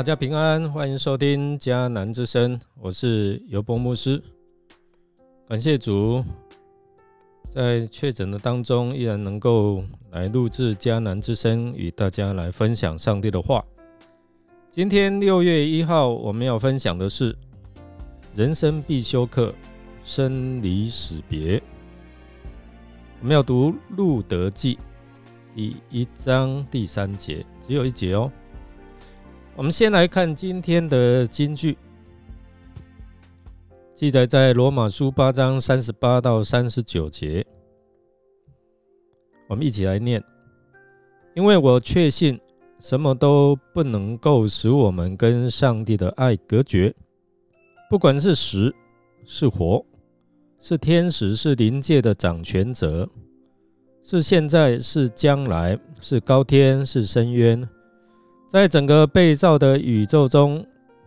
[0.00, 4.18] 大家平安，欢迎收听迦南之声，我是尤波牧师。
[5.46, 6.24] 感谢主，
[7.50, 13.62] 在确诊的当中，依然能够来录制迦南之声，与大家来分享上帝的话。
[14.70, 17.36] 今天六月一号，我们要分享的是
[18.34, 19.54] 人生必修课——
[20.02, 21.62] 生离死别。
[23.20, 24.76] 我们要读《路德记》
[25.54, 28.32] 第一章第三节，只有一节哦。
[29.56, 31.76] 我们先来看今天的金句，
[33.94, 37.44] 记载在罗马书八章三十八到三十九节。
[39.48, 40.22] 我们一起来念：
[41.34, 42.40] 因为我确信，
[42.78, 46.94] 什么都不能够使我们跟上帝的爱隔绝，
[47.90, 48.72] 不管是死
[49.26, 49.84] 是活，
[50.58, 53.06] 是天使是灵界的掌权者，
[54.04, 57.68] 是现在是将来，是高天是深渊。
[58.50, 60.66] 在整个被造的宇宙中，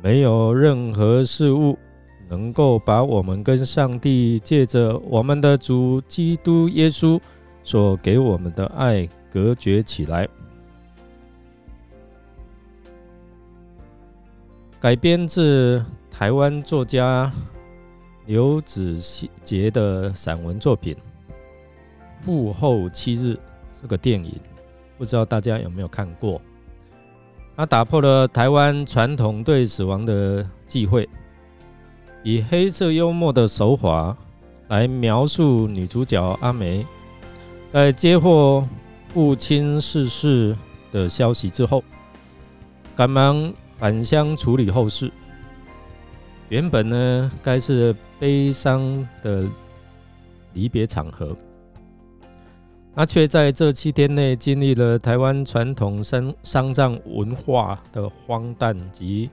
[0.00, 1.76] 没有任何事物
[2.28, 7.20] 能够把我们跟上帝借着我们的主基督耶稣
[7.64, 10.28] 所给我们的爱隔绝起来。
[14.78, 17.32] 改编自台湾作家
[18.26, 18.96] 刘子
[19.42, 20.94] 杰的散文作品
[22.24, 23.32] 《父后七日》
[23.82, 24.38] 这个电影，
[24.96, 26.40] 不知道大家有没有看过？
[27.56, 31.08] 他打破了台湾传统对死亡的忌讳，
[32.24, 34.16] 以黑色幽默的手法
[34.68, 36.84] 来描述女主角阿梅
[37.72, 38.66] 在接获
[39.12, 40.56] 父亲逝世
[40.90, 41.84] 的消息之后，
[42.96, 45.10] 赶忙返乡处理后事。
[46.48, 49.44] 原本呢，该是悲伤的
[50.54, 51.36] 离别场合。
[52.96, 59.28] 他却在这七天内经历了台湾传统丧丧葬文化的荒诞及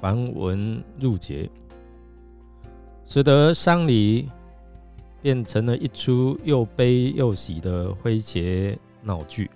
[0.00, 1.48] 繁文缛节，
[3.06, 4.30] 使得丧礼
[5.20, 9.50] 变成了一出又悲又喜的诙谐闹剧，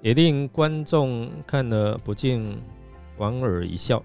[0.00, 2.56] 也令观众看了不禁
[3.16, 4.00] 莞尔一笑。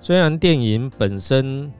[0.00, 1.72] 虽然电影本身，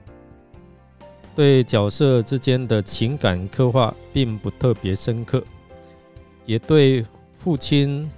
[1.37, 5.43] 对角色之间的情感刻画并不特别深刻，
[6.47, 7.05] 也对
[7.37, 8.09] 父亲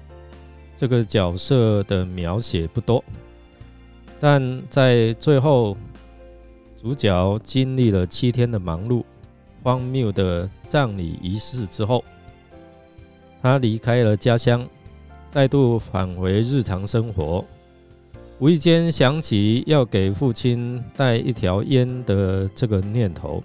[0.74, 3.03] 这个角色的描写不多，
[4.22, 5.75] 但在最后，
[6.81, 9.03] 主角经历了七天的忙碌、
[9.63, 12.01] 荒谬的葬礼仪式之后，
[13.41, 14.66] 他离开了家乡，
[15.28, 17.44] 再度返回日常生活。
[18.39, 23.44] 无意间想起要给父亲带一条烟的这个念头，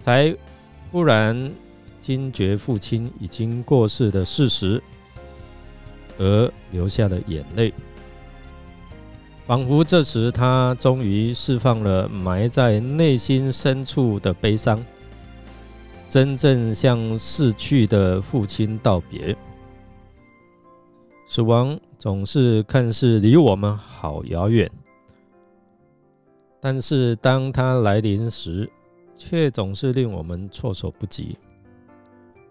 [0.00, 0.34] 才
[0.90, 1.52] 忽然
[2.00, 4.82] 惊觉父亲已经过世的事实，
[6.16, 7.74] 而流下了眼泪。
[9.46, 14.82] 仿佛这时他终于释放了埋在内心深处的悲伤，
[16.08, 19.36] 真正向逝去的父亲道别。
[21.28, 24.70] 死亡总是看似离我们好遥远，
[26.60, 28.70] 但是当它来临时，
[29.16, 31.36] 却总是令我们措手不及。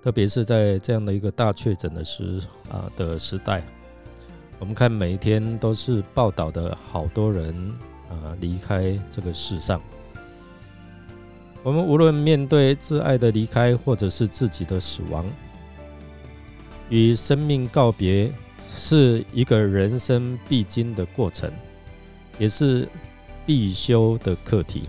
[0.01, 3.63] 特别是在这样的一个大确诊的时啊的时代，
[4.59, 7.55] 我们看每一天都是报道的好多人
[8.09, 9.81] 啊离开这个世上。
[11.63, 15.25] 我们无论面对挚爱的离开，或者是自己的死亡，
[16.89, 18.31] 与生命告别。
[18.75, 21.49] 是一个人生必经的过程，
[22.37, 22.87] 也是
[23.45, 24.83] 必修的课题。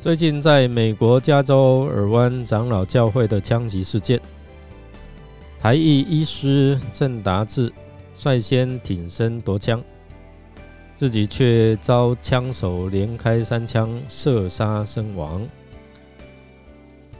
[0.00, 4.20] 最近，在美国加州尔湾长老教会的枪击事件，
[5.58, 7.70] 台裔医师郑达志
[8.16, 9.82] 率先挺身夺枪，
[10.94, 15.46] 自己却遭枪手连开三枪射杀身亡，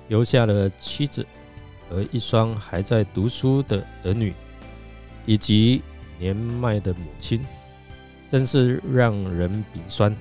[0.07, 1.27] 留下了妻子
[1.91, 4.33] 和一双还在读书的儿女。
[5.29, 5.83] 以及
[6.19, 7.45] 年迈的母亲，
[8.31, 10.17] 真是让人鼻酸。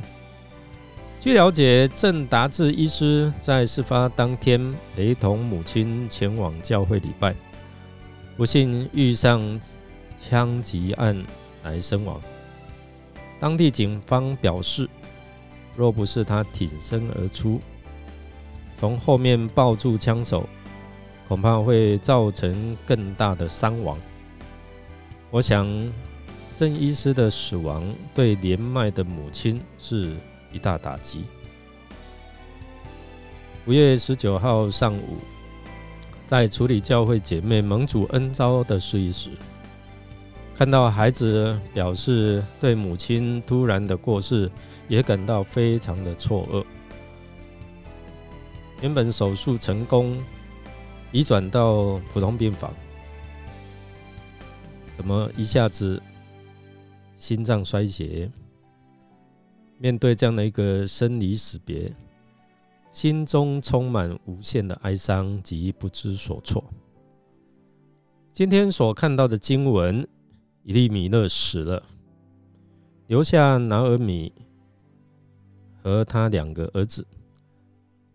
[1.21, 7.33] 据了解，郑达志医师在事发当天陪同母亲前往教会礼拜，
[8.36, 9.57] 不幸遇上
[10.21, 11.24] 枪击案
[11.63, 12.19] 而身亡。
[13.39, 14.89] 当地警方表示，
[15.77, 17.62] 若不是他挺身而出，
[18.77, 20.50] 从后面抱住枪手，
[21.30, 23.98] 恐怕会造成更大的伤亡。
[25.29, 25.68] 我想，
[26.56, 27.83] 郑医师的死亡
[28.15, 30.15] 对年迈的母亲是
[30.53, 31.25] 一大打击。
[33.65, 35.18] 五月十九号上午，
[36.25, 39.29] 在处理教会姐妹盟主恩招的事宜时，
[40.56, 44.50] 看到孩子表示对母亲突然的过世
[44.88, 46.63] 也感到非常的错愕。
[48.81, 50.18] 原本手术成功，
[51.12, 52.74] 移转到普通病房，
[54.97, 56.01] 怎么一下子
[57.17, 58.29] 心脏衰竭？
[59.77, 61.94] 面对这样的一个生离死别，
[62.91, 66.63] 心中充满无限的哀伤及不知所措。
[68.33, 70.05] 今天所看到的经文，
[70.63, 71.83] 以利米勒死了，
[73.05, 74.33] 留下拿尔米
[75.83, 77.05] 和他两个儿子。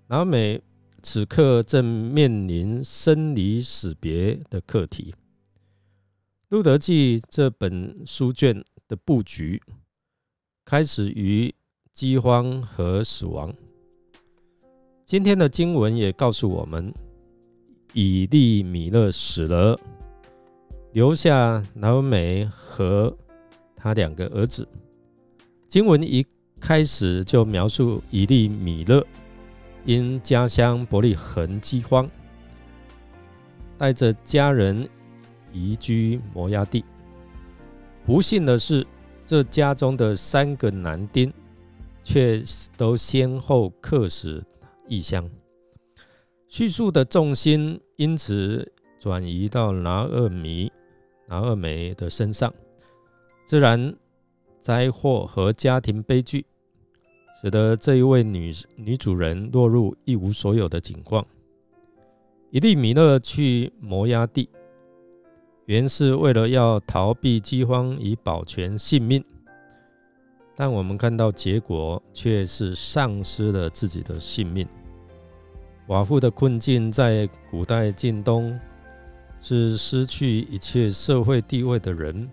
[0.08, 0.60] 拿美
[1.00, 5.14] 此刻正面临生离死别的课题。
[6.52, 9.58] 路德记这本书卷的布局。
[10.66, 11.50] 开始于
[11.94, 13.50] 饥荒和死亡。
[15.06, 16.92] 今天的经文也告诉我们，
[17.94, 19.80] 以利米勒死了，
[20.92, 23.16] 留下南美和
[23.74, 24.68] 他两个儿子。
[25.66, 26.22] 经文一
[26.60, 29.02] 开始就描述以利米勒
[29.86, 32.06] 因家乡伯利恒饥荒，
[33.78, 34.86] 带着家人
[35.52, 36.84] 移居摩崖地。
[38.04, 38.86] 不幸的是。
[39.24, 41.32] 这家中的三个男丁，
[42.02, 42.42] 却
[42.76, 44.44] 都先后客死
[44.88, 45.30] 异乡。
[46.48, 50.70] 叙述的重心因此转移到拿二米、
[51.28, 52.52] 拿二梅的身上。
[53.46, 53.94] 自然
[54.58, 56.44] 灾祸和家庭悲剧，
[57.40, 61.24] 使得这一位女女主人落入一无所有的境况。
[62.50, 64.50] 伊利米勒去摩崖地。
[65.72, 69.24] 原是为了要逃避饥荒以保全性命，
[70.54, 74.68] 但我们看到结果却是丧失了自己的性命。
[75.88, 78.60] 寡妇的困境在古代晋东
[79.40, 82.30] 是失去一切社会地位的人，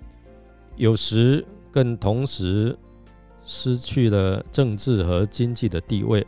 [0.76, 2.78] 有时更同时
[3.46, 6.28] 失去了政治和经济的地位。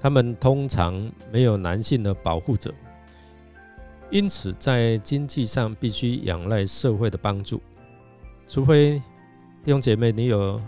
[0.00, 2.72] 他们通常没有男性的保护者。
[4.10, 7.60] 因此，在经济上必须仰赖社会的帮助，
[8.48, 9.00] 除非
[9.62, 10.60] 弟兄姐妹你有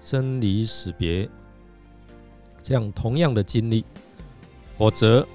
[0.00, 1.28] 生离死别
[2.60, 3.84] 这样同样的经历，
[4.76, 5.26] 否则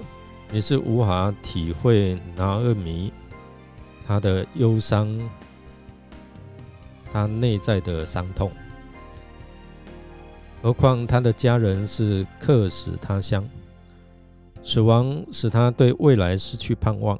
[0.50, 3.10] 你是无法体会拿二米
[4.06, 5.08] 他的忧伤，
[7.10, 8.52] 他内在的伤痛。
[10.60, 13.48] 何况他的家人是客死他乡。
[14.64, 17.18] 死亡使他对未来失去盼望。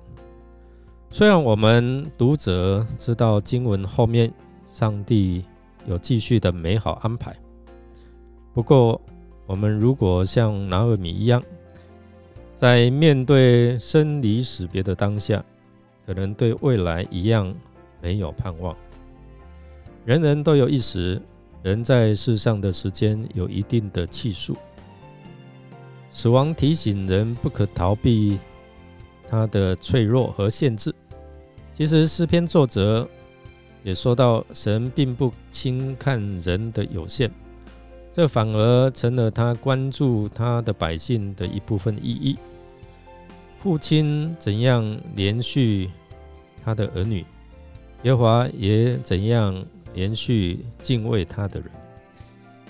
[1.10, 4.32] 虽然我们读者知道经文后面
[4.72, 5.44] 上帝
[5.86, 7.36] 有继续的美好安排，
[8.54, 9.00] 不过
[9.46, 11.42] 我们如果像拿尔米一样，
[12.54, 15.44] 在面对生离死别的当下，
[16.06, 17.54] 可能对未来一样
[18.00, 18.74] 没有盼望。
[20.06, 21.20] 人人都有一死，
[21.62, 24.56] 人在世上的时间有一定的气数。
[26.12, 28.38] 死亡提醒人不可逃避
[29.30, 30.94] 他的脆弱和限制。
[31.72, 33.08] 其实诗篇作者
[33.82, 37.30] 也说到，神并不轻看人的有限，
[38.12, 42.36] 这反而成了他关注他的百姓的一部分意义。
[43.58, 45.90] 父亲怎样连续
[46.62, 47.24] 他的儿女，
[48.02, 49.64] 耶和华也怎样
[49.94, 51.70] 连续敬畏他的人，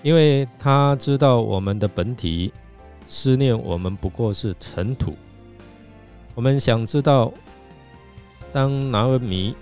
[0.03, 2.53] 因为他知道我们的本体。
[3.07, 5.15] 思念我们不过是尘土。
[6.35, 7.33] 我们想知道，
[8.53, 9.55] 当拿尔米、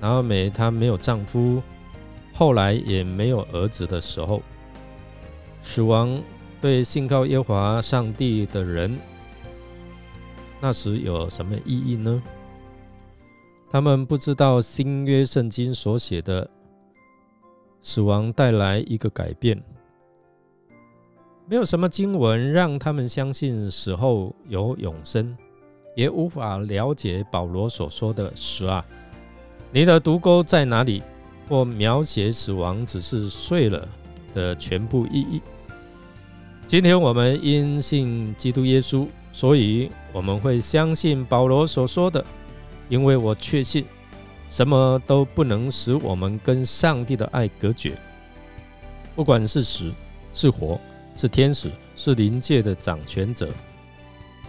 [0.00, 1.62] 拿尔美她没有丈夫，
[2.32, 4.42] 后来也没有儿子的时候，
[5.62, 6.20] 死亡
[6.60, 8.98] 对信靠耶和华上帝的人，
[10.60, 12.22] 那时有什么意义呢？
[13.70, 16.50] 他们不知道新约圣经所写的
[17.82, 19.62] 死亡带来一个改变。
[21.50, 25.36] 没有什么经文让他们相信死后有永生，
[25.96, 28.86] 也无法了解保罗所说的“死啊，
[29.72, 31.02] 你的毒钩在哪里”
[31.50, 33.88] 或描写死亡只是碎了
[34.32, 35.42] 的全部意义。
[36.68, 42.24] 今天我们因信基督耶稣，所以我们会相信保罗所说的，
[42.88, 43.84] 因为我确信
[44.48, 47.98] 什么都不能使我们跟上帝的爱隔绝，
[49.16, 49.92] 不管是死
[50.32, 50.80] 是活。
[51.16, 53.48] 是天使，是灵界的掌权者，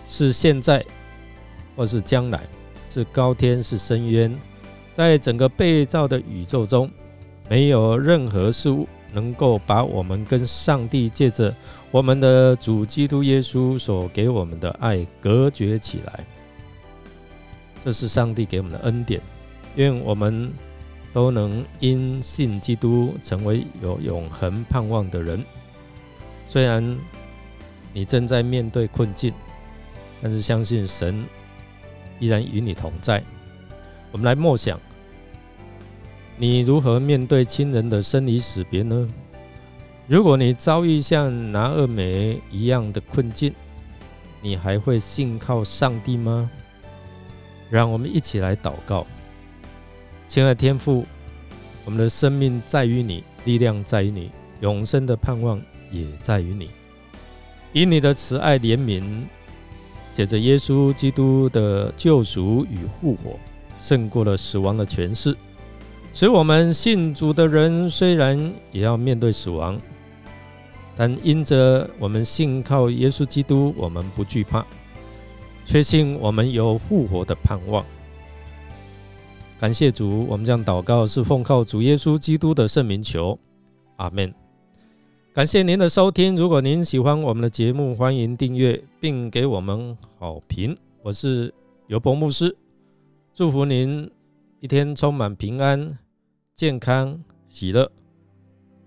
[0.07, 0.85] 是现在，
[1.75, 2.41] 或是将来，
[2.89, 4.33] 是高天，是深渊，
[4.91, 6.89] 在整个被造的宇宙中，
[7.49, 11.53] 没有任何事物能够把我们跟上帝借着
[11.91, 16.25] 我们的主基督耶稣所给我们的爱隔绝起来。
[17.83, 19.19] 这是上帝给我们的恩典，
[19.75, 20.53] 愿我们
[21.11, 25.43] 都能因信基督成为有永恒盼望的人。
[26.51, 26.99] 虽然
[27.93, 29.33] 你正在面对困境，
[30.21, 31.23] 但是相信神
[32.19, 33.23] 依然与你同在。
[34.11, 34.77] 我们来默想，
[36.35, 39.09] 你如何面对亲人的生离死别呢？
[40.07, 43.53] 如果你遭遇像拿二美一样的困境，
[44.41, 46.51] 你还会信靠上帝吗？
[47.69, 49.07] 让我们一起来祷告。
[50.27, 51.05] 亲爱的天父，
[51.85, 54.29] 我们的生命在于你，力量在于你，
[54.59, 56.69] 永生的盼望也在于你。
[57.73, 59.03] 以你的慈爱怜悯，
[60.13, 63.39] 借着耶稣基督的救赎与复活，
[63.77, 65.35] 胜过了死亡的权势，
[66.13, 69.79] 使我们信主的人虽然也要面对死亡，
[70.97, 74.65] 但因着我们信靠耶稣基督，我们不惧怕。
[75.65, 77.85] 确信我们有复活的盼望。
[79.59, 83.39] 感谢主，我们这样祷告是奉靠主耶稣基督的圣名求，
[83.97, 84.40] 阿门。
[85.33, 90.77] 感谢您的收听，如果您喜欢我们的节目，欢迎订阅并给我们好评。
[91.01, 91.53] 我是
[91.87, 92.53] 尤博牧师，
[93.33, 94.11] 祝福您
[94.59, 95.97] 一天充满平安、
[96.53, 97.89] 健康、喜乐。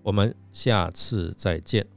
[0.03, 1.94] 我们下次再见。